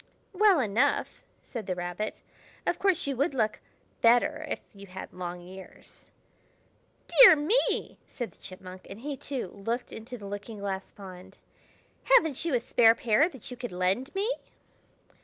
[0.33, 2.23] "Well enough!" said the Rabbit.
[2.65, 3.59] "Of course, you would look
[4.01, 6.07] better if you had long ears."
[7.07, 11.37] "Dear me!" said the Chipmunk; and he, too, looked into the looking glass pond.
[12.15, 14.27] "Haven't you a spare pair that you could lend me?"